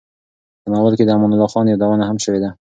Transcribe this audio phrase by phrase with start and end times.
[0.61, 2.49] په ناول کې د امان الله خان یادونه هم شوې ده.